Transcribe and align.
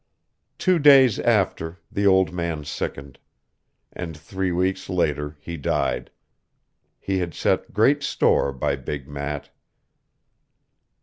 '"Two 0.57 0.79
days 0.79 1.19
after, 1.19 1.77
the 1.91 2.07
old 2.07 2.33
man 2.33 2.65
sickened; 2.65 3.19
and 3.93 4.17
three 4.17 4.51
weeks 4.51 4.89
later, 4.89 5.37
he 5.39 5.57
died. 5.57 6.09
He 6.99 7.19
had 7.19 7.35
set 7.35 7.71
great 7.71 8.01
store 8.01 8.51
by 8.51 8.77
big 8.77 9.07
Matt.... 9.07 9.51